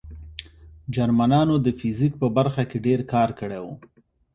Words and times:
جرمنانو 0.95 1.55
د 1.65 1.67
فزیک 1.79 2.13
په 2.21 2.27
برخه 2.37 2.63
کې 2.69 2.77
ډېر 2.85 2.99
کار 3.13 3.29
کړی 3.39 3.59
و 3.61 3.65